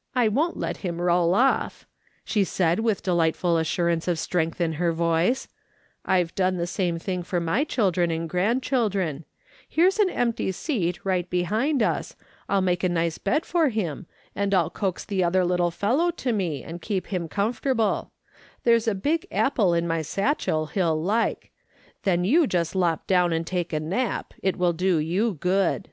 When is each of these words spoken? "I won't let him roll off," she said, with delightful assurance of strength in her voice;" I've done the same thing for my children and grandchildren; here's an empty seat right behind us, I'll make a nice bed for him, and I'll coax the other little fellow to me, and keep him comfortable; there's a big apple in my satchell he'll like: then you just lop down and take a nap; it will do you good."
"I 0.22 0.26
won't 0.26 0.56
let 0.56 0.78
him 0.78 1.00
roll 1.00 1.36
off," 1.36 1.86
she 2.24 2.42
said, 2.42 2.80
with 2.80 3.00
delightful 3.04 3.56
assurance 3.56 4.08
of 4.08 4.18
strength 4.18 4.60
in 4.60 4.72
her 4.72 4.90
voice;" 4.92 5.46
I've 6.04 6.34
done 6.34 6.56
the 6.56 6.66
same 6.66 6.98
thing 6.98 7.22
for 7.22 7.38
my 7.38 7.62
children 7.62 8.10
and 8.10 8.28
grandchildren; 8.28 9.24
here's 9.68 10.00
an 10.00 10.10
empty 10.10 10.50
seat 10.50 10.98
right 11.04 11.30
behind 11.30 11.80
us, 11.80 12.16
I'll 12.48 12.60
make 12.60 12.82
a 12.82 12.88
nice 12.88 13.18
bed 13.18 13.46
for 13.46 13.68
him, 13.68 14.06
and 14.34 14.52
I'll 14.52 14.68
coax 14.68 15.04
the 15.04 15.22
other 15.22 15.44
little 15.44 15.70
fellow 15.70 16.10
to 16.10 16.32
me, 16.32 16.64
and 16.64 16.82
keep 16.82 17.06
him 17.12 17.28
comfortable; 17.28 18.10
there's 18.64 18.88
a 18.88 18.96
big 18.96 19.28
apple 19.30 19.74
in 19.74 19.86
my 19.86 20.02
satchell 20.02 20.66
he'll 20.70 21.00
like: 21.00 21.52
then 22.02 22.24
you 22.24 22.48
just 22.48 22.74
lop 22.74 23.06
down 23.06 23.32
and 23.32 23.46
take 23.46 23.72
a 23.72 23.78
nap; 23.78 24.34
it 24.42 24.56
will 24.56 24.72
do 24.72 24.96
you 24.98 25.34
good." 25.34 25.90